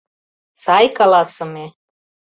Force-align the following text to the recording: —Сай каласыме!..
—Сай 0.63 0.85
каласыме!.. 0.97 1.65